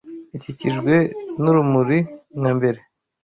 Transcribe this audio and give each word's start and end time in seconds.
ikikijwe 0.37 0.93
n’urumuri 1.41 1.97
nka 2.39 2.51
mbere. 2.57 2.79